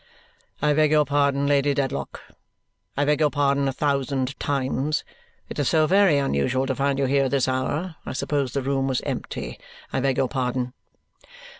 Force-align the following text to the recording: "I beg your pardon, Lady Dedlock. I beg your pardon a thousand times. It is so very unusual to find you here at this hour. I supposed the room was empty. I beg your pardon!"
"I 0.63 0.73
beg 0.73 0.89
your 0.89 1.05
pardon, 1.05 1.45
Lady 1.45 1.75
Dedlock. 1.75 2.21
I 2.97 3.05
beg 3.05 3.19
your 3.19 3.29
pardon 3.29 3.67
a 3.67 3.71
thousand 3.71 4.39
times. 4.39 5.03
It 5.47 5.59
is 5.59 5.69
so 5.69 5.85
very 5.85 6.17
unusual 6.17 6.65
to 6.65 6.73
find 6.75 6.97
you 6.97 7.05
here 7.05 7.25
at 7.25 7.29
this 7.29 7.47
hour. 7.47 7.97
I 8.03 8.13
supposed 8.13 8.55
the 8.55 8.63
room 8.63 8.87
was 8.87 9.01
empty. 9.01 9.59
I 9.93 9.99
beg 9.99 10.17
your 10.17 10.27
pardon!" 10.27 10.73